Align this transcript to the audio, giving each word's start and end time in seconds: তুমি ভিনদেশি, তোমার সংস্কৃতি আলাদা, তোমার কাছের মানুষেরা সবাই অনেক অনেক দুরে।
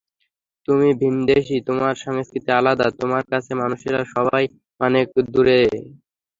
তুমি 0.67 0.89
ভিনদেশি, 1.01 1.57
তোমার 1.67 1.93
সংস্কৃতি 2.05 2.49
আলাদা, 2.59 2.87
তোমার 2.99 3.23
কাছের 3.31 3.55
মানুষেরা 3.61 4.01
সবাই 4.15 4.43
অনেক 4.81 5.05
অনেক 5.09 5.27
দুরে। 5.33 5.59